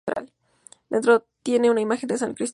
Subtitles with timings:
[0.89, 2.49] Dentro tiene una imagen de San Cristóbal.